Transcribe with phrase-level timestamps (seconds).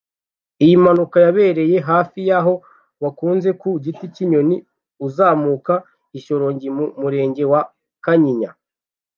[0.63, 2.53] Iyi mpanuka yabereye hafi y’aho
[3.03, 4.57] bakunze ku Giti cy’Inyoni
[5.07, 5.73] uzamuka
[6.17, 7.61] i Shyorongi mu Murenge wa
[8.05, 8.49] Kanyinya